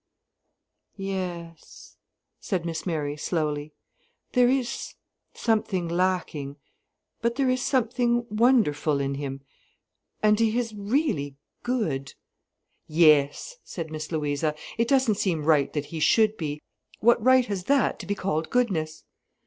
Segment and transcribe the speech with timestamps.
[0.97, 1.95] "Yes,"
[2.39, 3.75] said Miss Mary, slowly.
[4.31, 4.95] "There is
[5.35, 6.55] something lacking.
[7.21, 9.41] But there is something wonderful in him:
[10.23, 12.15] and he is really good——"
[12.87, 16.63] "Yes," said Miss Louisa, "it doesn't seem right that he should be.
[16.99, 19.03] What right has that to be called goodness!"